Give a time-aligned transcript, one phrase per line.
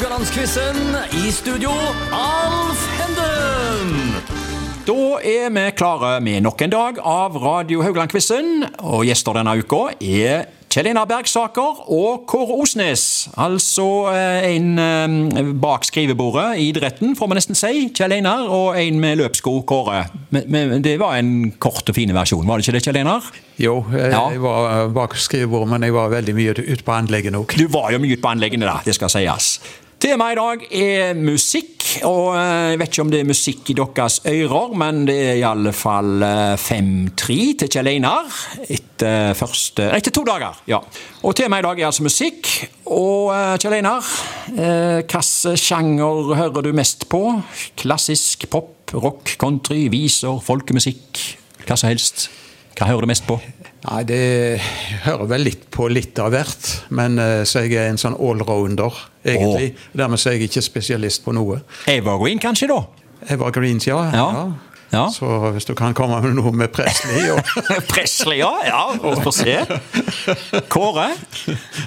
[0.00, 0.76] Haugalandsquizen.
[1.12, 1.70] I studio,
[2.16, 4.14] Alf Henden.
[4.88, 8.64] Da er vi klare med nok en dag av Radio Haugland-quizen.
[8.80, 13.02] Og gjester denne uka er Kjell Einar Bergsaker og Kåre Osnes.
[13.36, 13.84] Altså
[14.14, 17.90] eh, en eh, bak skrivebordet i idretten, får man nesten si.
[17.92, 20.06] Kjell Einar, og en med løpssko, Kåre.
[20.32, 23.28] Men, men det var en kort og fin versjon, var det ikke det, Kjell Einar?
[23.60, 24.24] Jo, jeg, Ja.
[24.32, 27.58] jeg var bak skrivebordet, men jeg var veldig mye ute på anleggene òg.
[27.60, 28.78] Du var jo mye ute på anleggene, da.
[28.88, 29.52] Det skal sies.
[30.00, 33.74] Temaet i dag er musikk, og eh, jeg vet ikke om det er musikk i
[33.76, 38.30] deres ører, men det er i alle fall eh, 5-3 til Kjell Einar
[38.64, 40.56] etter, første, etter to dager.
[40.72, 40.80] ja.
[41.20, 42.48] Og Temaet i dag er altså musikk.
[42.88, 44.08] Og eh, Kjell Einar,
[44.54, 47.20] eh, hvilken sjanger hører du mest på?
[47.76, 51.26] Klassisk pop, rock, country, viser, folkemusikk?
[51.66, 52.30] Hva som helst.
[52.72, 53.36] Hva hører du mest på?
[53.80, 54.60] Nei, det
[55.06, 58.96] hører vel litt på litt av hvert, men eh, så jeg er en sånn allrounder,
[59.24, 59.70] egentlig.
[59.96, 61.62] Dermed så er jeg ikke spesialist på noe.
[61.88, 62.82] Evergreen, kanskje, da?
[63.32, 64.02] Evergreens, ja.
[64.12, 64.28] Ja.
[64.90, 65.04] Ja.
[65.14, 67.46] Så hvis du kan komme med noe med Presley og
[67.92, 68.50] Presley, ja.
[68.66, 69.56] ja vi får se.
[70.72, 71.12] Kåre,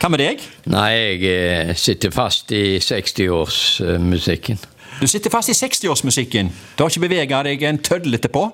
[0.00, 0.42] hva med deg?
[0.68, 4.58] Nei, jeg eh, sitter fast i 60-årsmusikken.
[4.98, 6.50] Du sitter fast i 60-årsmusikken.
[6.74, 8.48] Du har ikke bevega deg en tøddel etterpå?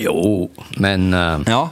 [0.00, 0.48] Jo,
[0.80, 1.44] men, uh...
[1.50, 1.66] Ja.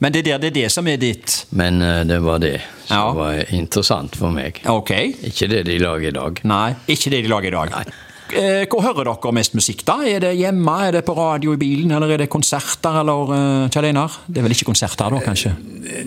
[0.00, 2.54] Men det, er der, det er det som er ditt men uh, det var det
[2.86, 3.10] som Ja.
[3.12, 4.62] var interessant for meg.
[4.66, 4.90] Ok.
[5.28, 6.40] Ikke det de lager i dag.
[6.48, 7.92] Nei, ikke det de lager i dag.
[8.30, 9.96] Eh, Hvor hører dere mest musikk, da?
[10.06, 13.68] Er det hjemme, er det på radio i bilen, eller er det konserter, eller uh,
[13.74, 14.20] Kjell Einar?
[14.30, 15.50] Det er vel ikke konserter, da, kanskje?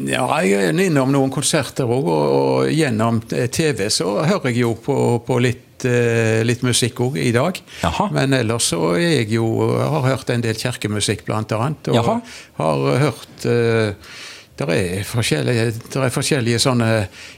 [0.07, 4.72] Ja, jeg er innom noen konserter òg, og, og gjennom TV så hører jeg jo
[4.85, 4.97] på,
[5.28, 7.59] på litt, eh, litt musikk òg i dag.
[7.84, 8.09] Jaha.
[8.16, 11.90] Men ellers så er jeg jo har hørt en del kirkemusikk, blant annet.
[11.94, 12.20] Og Jaha.
[12.62, 13.94] har hørt eh,
[14.53, 16.88] det er, er forskjellige sånne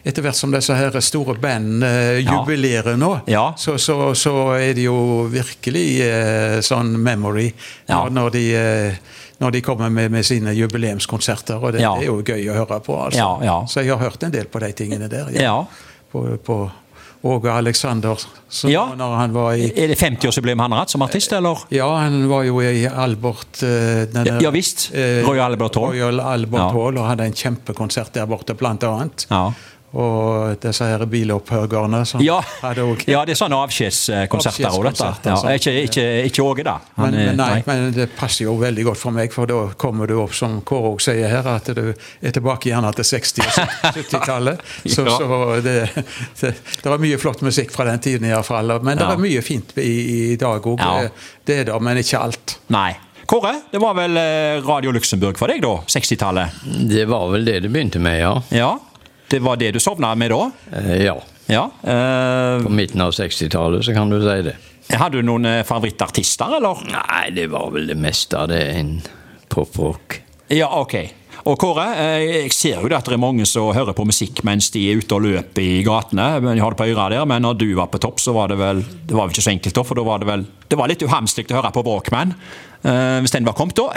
[0.04, 3.54] Etter hvert som disse her store band eh, jubilerer nå, Ja.
[3.58, 7.48] så, så, så er det jo virkelig eh, sånn memory
[7.88, 8.02] Ja.
[8.04, 8.98] når, når de eh,
[9.40, 11.60] når de kommer med, med sine jubileumskonserter.
[11.60, 11.90] Og det, Ja.
[12.00, 12.96] det er jo gøy å høre på.
[13.04, 13.66] altså.
[13.68, 15.28] Så jeg har hørt en del på de tingene der.
[15.36, 15.58] Ja.
[16.12, 16.56] På, på
[17.26, 18.84] Åge Aleksandersen Ja.
[18.96, 21.64] når han var i Er det 50-årsjubileum han har hatt som artist, eller?
[21.74, 24.92] Ja, han var jo i Albert denne, Ja, visst.
[24.94, 25.96] Royal Albert Hall.
[25.96, 26.70] Royal Albert Ja.
[26.76, 29.26] Hall, og hadde en kjempekonsert der borte, blant annet.
[29.32, 29.48] Ja.
[29.96, 35.08] Og disse her bilopphøggerne som Ja, hadde også ja det er sånne avskjedskonserter òg, dette.
[35.30, 36.74] Ja, ikke, ikke, ikke Åge, da.
[36.98, 39.62] Han men, er- men, nei, men det passer jo veldig godt for meg, for da
[39.80, 43.40] kommer du opp, som Kåre også sier her, at du er tilbake gjerne til 60-
[43.46, 44.60] og 70-tallet.
[44.96, 45.16] Så, Ja.
[45.18, 45.78] så det,
[46.42, 46.52] det,
[46.84, 48.76] det var mye flott musikk fra den tiden iallfall.
[48.84, 49.14] Men det Ja.
[49.16, 50.80] er mye fint i, i dag òg.
[50.84, 51.08] Ja.
[51.08, 51.12] Det,
[51.46, 52.58] det er det, men ikke alt.
[52.74, 52.90] Nei.
[53.26, 55.72] Kåre, det var vel eh, Radio Luxembourg for deg, da?
[55.90, 56.60] 60-tallet?
[56.92, 58.34] Det var vel det det begynte med, ja.
[58.54, 58.74] Ja.
[59.36, 60.44] Det var det du sovna med da?
[60.72, 61.18] Eh, Ja.
[61.52, 61.68] Ja.
[61.84, 64.56] Eh, På midten av 60-tallet, så kan du si det.
[64.98, 66.82] hadde du noen eh, favorittartister, eller?
[66.90, 68.64] Nei, det var vel det meste av det.
[68.80, 68.96] En
[69.52, 70.22] poprock.
[70.50, 70.96] Ja, ok.
[71.46, 71.84] Og Kåre,
[72.24, 75.14] jeg ser jo at det er mange som hører på musikk mens de er ute
[75.14, 76.40] og løper i gatene.
[76.42, 78.58] men har det på øra der, Men når du var på topp, så var det
[78.58, 80.88] vel Det var vel ikke så enkelt, da, for da var det vel Det var
[80.90, 82.34] litt uhamslig å høre på Walkman.
[82.86, 83.90] Eh, hvis den var kommet, da.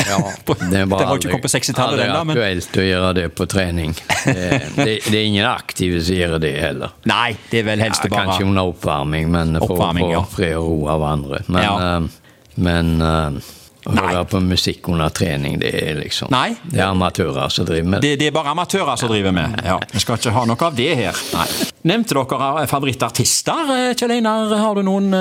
[0.49, 2.25] På- Det var, var ikke kommet på 60-tallet, aldri den, da.
[2.25, 3.95] Men, aktuelt å gjøre det på trening.
[4.25, 6.97] Det, det, det er ingen aktive som gjør det heller.
[7.09, 10.25] nei, det er vel helst Ja, bare kanskje under oppvarming, men for Oppvarming, å ja.
[10.27, 11.45] få fred og ro av andre.
[11.49, 11.77] Men, Ja.
[12.01, 13.55] uh, men uh,
[13.89, 14.03] å Nei.
[14.11, 16.51] høre på musikk under trening, det er liksom Nei.
[16.67, 18.11] Det er amatører som driver med det.
[18.11, 19.55] det, det er bare amatører som driver med.
[19.65, 21.21] Ja, Vi skal ikke ha noe av det her.
[21.39, 21.47] Nei.
[21.89, 23.71] Nevnte dere favorittartister?
[23.97, 25.15] Kjell Einar, har du noen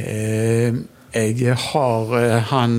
[0.00, 0.72] Eh,
[1.12, 2.74] jeg har eh, han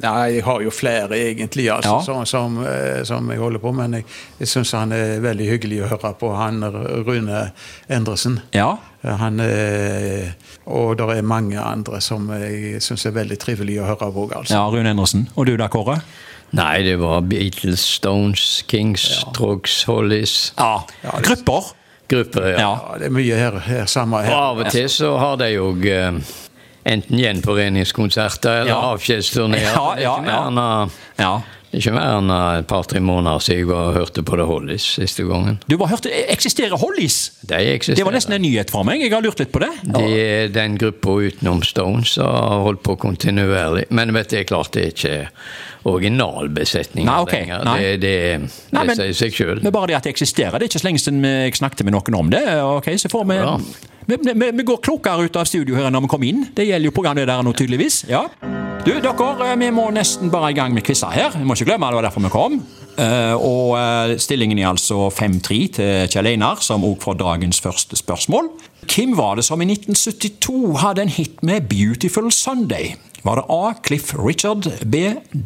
[0.00, 2.02] ja, jeg har jo flere, egentlig, altså, Ja.
[2.02, 4.04] som, som, eh, som jeg holder på Men jeg,
[4.38, 6.62] jeg syns han er veldig hyggelig å høre på, han
[7.06, 7.50] Rune
[7.88, 8.40] Endresen.
[8.54, 8.76] Ja?
[9.02, 10.30] Eh, Han, eh,
[10.66, 14.28] og det er mange andre som jeg syns er veldig trivelig å høre på.
[14.36, 14.54] Altså.
[14.54, 15.28] ja, Rune Endresen.
[15.36, 16.00] Og du da, Kåre?
[16.52, 20.80] Nei, det var Beatles, Stones, Kings, Trogs, Hollies Ja.
[21.22, 21.74] Grupper?
[22.10, 22.58] Grupper, ja.
[22.58, 22.70] Ja.
[22.90, 25.68] Ja, det er mye her, her samme Og av og til så har de jo
[25.86, 26.16] eh,
[26.82, 28.76] enten gjenforeningskonserter eller Ja.
[28.92, 29.70] avskjedsturneer.
[29.74, 30.20] Ja, ja,
[31.16, 31.42] Ja.
[31.72, 34.86] Ikke mer enn eh, et par-tre måneder siden jeg var og hørte på The Hollies
[34.98, 35.58] siste gangen.
[35.70, 37.18] Du var hørt, Eksisterer Hollies?
[37.46, 38.00] De eksisterer.
[38.00, 39.00] Det var nesten en nyhet for meg.
[39.04, 39.70] Jeg har lurt litt på det.
[39.86, 43.86] Det er den gruppa utenom Stones som har holdt på kontinuerlig.
[43.94, 45.14] Men vet du, det er klart det er ikke
[45.90, 47.62] originalbesetninger Nei, ok, lenger.
[47.64, 47.76] nei.
[47.80, 48.14] Det, det,
[48.74, 49.62] Nei, det men- sier seg sjøl.
[49.64, 51.96] Men bare det at det eksisterer, det er ikke så lenge siden jeg snakket med
[51.96, 52.42] noen om det.
[52.64, 53.56] Ok, så får vi, Ja.
[54.10, 56.44] vi, vi, vi går klokere ut av studio her når vi kom inn.
[56.54, 58.04] Det gjelder jo programmet der nå, tydeligvis.
[58.10, 58.26] Ja.
[58.80, 61.34] Du, dere, vi må nesten bare i gang med quizer her.
[61.36, 62.54] Vi må ikke glemme det var derfor vi kom.
[63.00, 67.98] Eh, og eh, stillingen er altså 5-3 til Kjell Einar, som òg får dagens første
[68.00, 68.48] spørsmål.
[68.88, 72.96] Hvem var det som i 1972 hadde en hit med 'Beautiful Sunday'?
[73.22, 73.72] Var det A.
[73.84, 74.96] Cliff Richard, B.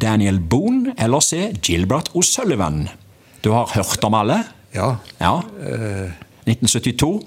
[0.01, 1.51] Daniel Boone eller C.
[1.61, 2.87] Gilbert O'Sullivan?
[3.43, 4.43] Du har hørt om alle?
[4.73, 5.41] Ja, Ja.
[6.47, 7.21] 1972.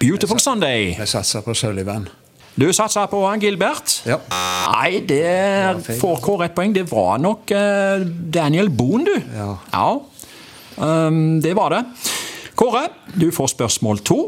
[0.00, 0.98] 'Beautiful Sunday'.
[0.98, 2.08] jeg satser på Sullivan.
[2.54, 4.02] Du satsa på han Gilbert?
[4.04, 4.18] Ja.
[4.28, 6.74] Nei, det får Kåre et poeng.
[6.76, 9.32] Det var nok eh, Daniel Boone, du.
[9.72, 9.88] Ja.
[10.76, 11.82] Um, det var det.
[12.58, 14.20] Kåre, du får spørsmål to.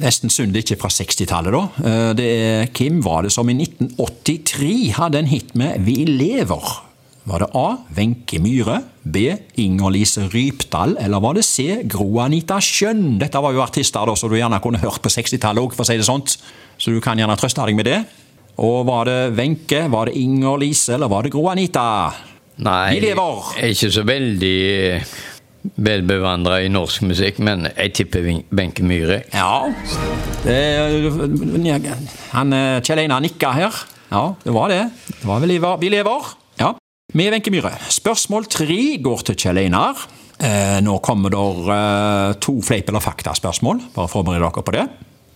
[0.00, 1.62] Nesten synd ikke fra 60-tallet, da.
[1.86, 6.89] Eh, Det er Kim var det som i 1983 hadde en hit med 'Vi lever'?
[7.28, 7.66] Var det A.
[7.96, 9.26] Wenche Myhre, B.
[9.60, 11.82] Inger-Lise Rypdal, eller var det C.
[11.84, 13.18] Gro Anita Skjønn?
[13.20, 15.90] Dette var jo artister da, som du gjerne kunne hørt på 60-tallet òg, for å
[15.90, 16.38] si det sånt.
[16.80, 17.98] Så du kan gjerne trøste deg med det.
[18.60, 21.84] Og var det Wenche, var det Inger-Lise, eller var det Gro Anita?
[22.60, 23.52] Nei, lever.
[23.56, 24.56] jeg er ikke så veldig
[25.80, 28.26] velbevandra i norsk musikk, men jeg tipper
[28.56, 29.22] Wenche Myhre.
[29.32, 29.68] Ja.
[30.44, 30.58] Det,
[32.32, 33.80] han eh, Kjell Einar nikka her.
[34.10, 34.82] Ja, det var det.
[35.12, 35.56] Det var vel.
[35.80, 36.32] Vi lever.
[36.60, 36.74] Ja.
[37.12, 37.72] Med Wenche Myhre.
[37.90, 39.98] Spørsmål tre går til Kjell Einar.
[40.38, 41.40] Eh, nå kommer det
[41.74, 43.80] eh, to fleip- eller fakta-spørsmål.
[43.96, 44.84] Bare forbered dere på det.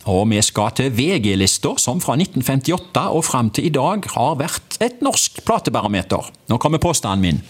[0.06, 4.78] Og vi skal til VG-lista, som fra 1958 og fram til i dag har vært
[4.84, 6.30] et norsk platebarometer.
[6.52, 7.42] Nå kommer påstanden min.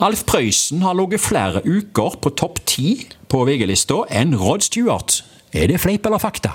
[0.00, 2.96] Alf Prøysen har ligget flere uker på topp ti
[3.28, 5.20] på VG-lista enn Rod Stewart.
[5.52, 6.54] Er det fleip eller fakta?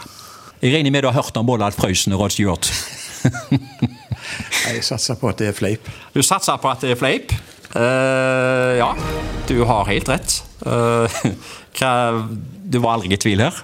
[0.62, 2.72] Jeg regner med du har hørt om både Alf Prøysen og Rod Stewart.
[4.68, 5.90] Jeg satser på at det er fleip.
[6.16, 7.34] Du satser på at det er fleip?
[7.72, 8.92] Uh, ja,
[9.48, 10.38] du har helt rett.
[10.66, 11.08] Uh,
[12.72, 13.62] du var aldri i tvil her?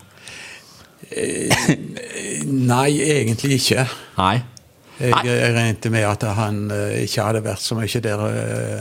[2.47, 3.87] Nei, egentlig ikke.
[4.17, 4.35] Nei.
[4.97, 6.63] Jeg, jeg regnet med at han
[7.03, 8.23] ikke hadde vært så mye der,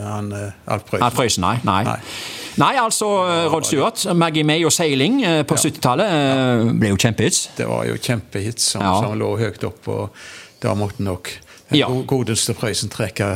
[0.06, 1.04] han Alf Prøysen.
[1.04, 1.58] Alf Prøysen, nei.
[1.68, 1.82] Nei.
[1.84, 1.96] Nei.
[2.62, 3.10] nei, altså
[3.52, 7.42] Rod Stewart, Maggie May og seiling på 70-tallet eh, ble jo kjempehits.
[7.58, 8.94] Det var jo kjempehits som, Ja.
[9.04, 10.16] som lå høyt opp, og
[10.64, 11.34] da måtte nok
[11.74, 11.88] Ja.
[12.06, 13.26] godeste Prøysen trekke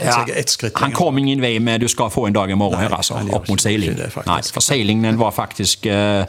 [0.00, 2.80] Ja, ett skritt han kom ingen vei med 'Du skal få en dag i morgen'
[2.80, 3.96] her, altså, opp mot seiling.
[3.96, 4.10] det.
[4.26, 6.24] Nei, for seilingen var faktisk uh,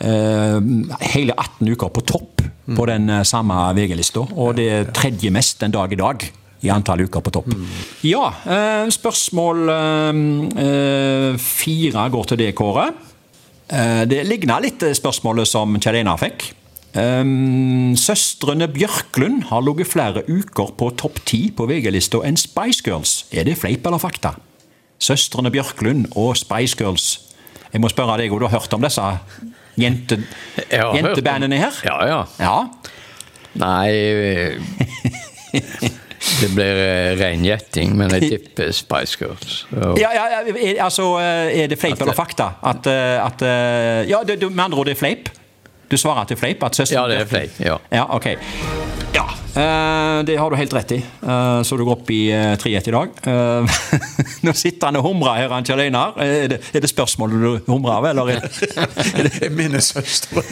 [0.00, 0.60] uh,
[1.00, 2.76] hele 18 uker på topp Mm.
[2.76, 6.24] på den uh, samme VG-lista, og det er tredje mest den dag i dag.
[6.62, 7.46] I antall uker på topp.
[7.46, 7.66] Mm.
[8.02, 8.30] Ja,
[8.88, 9.68] spørsmål
[11.38, 12.86] fire går til deg, Kåre.
[14.08, 16.54] Det ligner litt spørsmålet som Kjell Einar fikk.
[16.94, 23.24] Um, søstrene Bjørklund har ligget flere uker på topp ti på VG-lista enn Spice Girls.
[23.34, 24.36] Er det fleip eller fakta?
[25.02, 27.08] Søstrene Bjørklund og Spice Girls.
[27.74, 29.02] Jeg må spørre deg, du har hørt om disse
[29.80, 30.20] jente,
[30.70, 31.80] jentebandene her?
[31.82, 32.20] Ja, ja.
[32.38, 32.54] Ja.
[33.58, 34.56] Nei eh,
[36.40, 39.64] Det blir eh, ren gjetting, men jeg tipper Spice Girls.
[39.74, 42.52] Og- Ja, ja, ja, altså, eh, er det fleip eller fakta?
[42.62, 43.42] At, at
[44.08, 45.28] Ja, det, med andre ord, det er fleip?
[45.90, 46.62] Du svarer at det er fleip?
[46.62, 47.60] At søsteren Ja, det er fleip.
[47.60, 47.76] Ja.
[47.92, 48.26] Ja, ok.
[49.54, 50.96] Eh, det har du helt rett i.
[51.22, 53.08] Eh, så du går opp i eh, 3-1 i dag.
[53.30, 53.76] Eh,
[54.46, 56.16] nå sitter han og humrer her, han Kjell Einar.
[56.18, 60.42] Er det, spørsmålet du humrer av, eller er det, er mine søstre.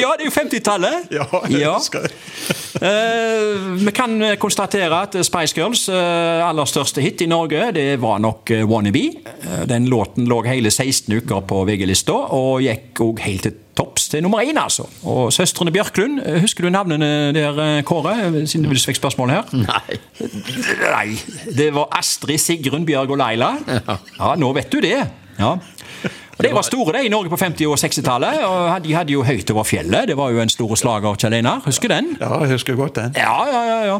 [0.00, 1.08] ja, det er jo 50-tallet.
[1.16, 2.12] Ja, jeg husker det.
[2.80, 8.20] Eh, vi kan konstatere at Spice Girls eh, aller største hit i Norge, det var
[8.20, 9.16] nok eh, 'Wannabe'.
[9.24, 13.99] Eh, den låten lå hele 16 uker på VG-lista, og gikk òg helt til topps
[14.10, 14.86] til nummer én, altså.
[15.06, 18.14] Og søstrene Bjørklund, husker du navnene der, eh, Kåre?
[18.46, 19.42] Siden du fikk spørsmål her?
[19.54, 20.00] Nei.
[20.82, 21.18] Nei,
[21.56, 23.52] det var Astrid, Sigrun, Bjørg og Laila.
[23.70, 24.98] Ja, nå vet du det.
[25.40, 25.54] Ja.
[26.40, 28.44] Og De var store det i Norge på 50- og 60-tallet.
[28.48, 30.08] og De hadde jo høyt over fjellet.
[30.08, 31.60] Det var jo en stor slager, Kjell Einar.
[31.66, 32.14] Husker den?
[32.20, 33.12] Ja, jeg husker godt den.
[33.20, 33.80] Ja, ja, ja.
[33.90, 33.98] ja.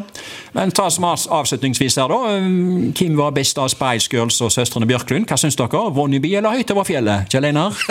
[0.57, 2.17] Men ta som avs- avslutningsvis her, da.
[2.41, 5.29] Um, Hvem var best av Spice Girls og søstrene Bjørklund?
[5.29, 5.83] Hva syns dere?
[5.93, 7.29] Wannabe eller Høyt over fjellet?
[7.29, 7.77] Kjell Einar?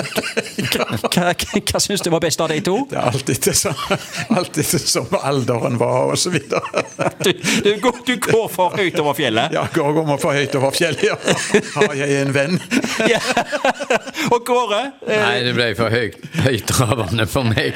[1.15, 2.75] Hva, hva, syns du var best av de to?
[2.91, 3.79] Det er alltid det som,
[4.35, 6.61] alltid det som alderen var, og så videre.
[7.21, 7.33] Du,
[7.65, 9.53] du, går, du går for Høyt over fjellet?
[9.55, 11.17] Ja, går å få høyt over fjellet, ja.
[11.75, 12.57] Har jeg en venn?
[13.11, 13.21] Ja.
[14.33, 14.81] Og Kåre?
[15.07, 17.71] eh, Nei, det ble for høyt, høytravende for meg.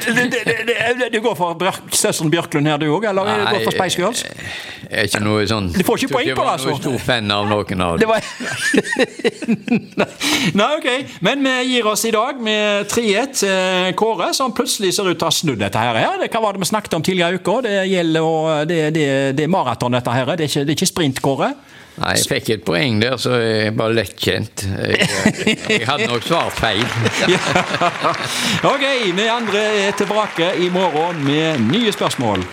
[1.11, 1.55] Du går for
[1.95, 3.03] søsteren Bjørklund her, du òg?
[3.09, 4.21] Eller du går for Spice Girls?
[4.85, 6.75] Jeg er ikke noe sånn Du får ikke poeng på det, jeg var altså.
[6.77, 8.05] stor fan av noen av dem.
[8.09, 8.21] var
[10.55, 10.87] Nei, ok.
[11.25, 15.25] Men vi gir oss i dag med 3-1 til Kåre, som plutselig ser ut til
[15.25, 15.93] å ha snudd dette her.
[16.21, 17.55] Det- Hva var det vi snakket om tidligere i uka?
[17.65, 19.07] Det gjelder å Det, det,
[19.37, 20.25] det er maraton, dette her.
[20.35, 21.53] Det er ikke, det er ikke sprint, Kåre.
[21.95, 24.65] Nei, jeg fikk et poeng der, så jeg bare lettkjent.
[24.67, 25.07] Jeg,
[25.69, 26.83] jeg hadde nok svart feil.
[28.73, 28.83] Ok,
[29.15, 32.43] vi andre er tilbake i morgen med nye spørsmål.